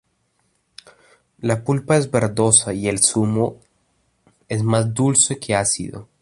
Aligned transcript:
La 1.41 1.63
pulpa 1.63 1.95
es 1.95 2.09
verdosa 2.09 2.73
y 2.73 2.87
el 2.87 3.03
zumo 3.03 3.59
es 4.49 4.63
más 4.63 4.95
dulce 4.95 5.37
que 5.37 5.53
ácido. 5.53 6.07